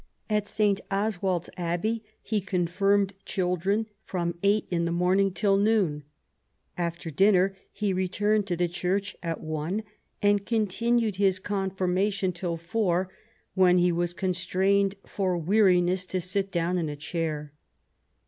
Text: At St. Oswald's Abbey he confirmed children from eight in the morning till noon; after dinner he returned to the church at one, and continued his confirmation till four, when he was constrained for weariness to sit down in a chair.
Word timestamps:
At 0.31 0.47
St. 0.47 0.81
Oswald's 0.89 1.51
Abbey 1.57 2.03
he 2.23 2.41
confirmed 2.41 3.13
children 3.23 3.85
from 4.03 4.33
eight 4.41 4.65
in 4.71 4.85
the 4.85 4.91
morning 4.91 5.31
till 5.31 5.57
noon; 5.57 6.01
after 6.75 7.11
dinner 7.11 7.55
he 7.71 7.93
returned 7.93 8.47
to 8.47 8.55
the 8.57 8.67
church 8.67 9.15
at 9.21 9.41
one, 9.41 9.83
and 10.19 10.43
continued 10.43 11.17
his 11.17 11.37
confirmation 11.37 12.31
till 12.31 12.57
four, 12.57 13.11
when 13.53 13.77
he 13.77 13.91
was 13.91 14.15
constrained 14.15 14.95
for 15.05 15.37
weariness 15.37 16.03
to 16.05 16.19
sit 16.19 16.51
down 16.51 16.79
in 16.79 16.89
a 16.89 16.95
chair. 16.95 17.53